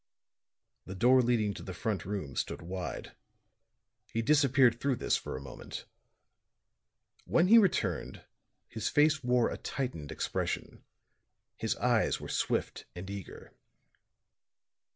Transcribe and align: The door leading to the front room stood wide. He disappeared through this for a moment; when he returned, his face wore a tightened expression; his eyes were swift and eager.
The 0.87 0.95
door 0.95 1.21
leading 1.21 1.53
to 1.53 1.61
the 1.61 1.75
front 1.75 2.05
room 2.05 2.35
stood 2.35 2.63
wide. 2.63 3.15
He 4.11 4.23
disappeared 4.23 4.79
through 4.81 4.95
this 4.95 5.15
for 5.15 5.37
a 5.37 5.41
moment; 5.41 5.85
when 7.25 7.49
he 7.49 7.59
returned, 7.59 8.25
his 8.67 8.89
face 8.89 9.23
wore 9.23 9.51
a 9.51 9.57
tightened 9.57 10.11
expression; 10.11 10.83
his 11.55 11.75
eyes 11.75 12.19
were 12.19 12.29
swift 12.29 12.87
and 12.95 13.07
eager. 13.11 13.53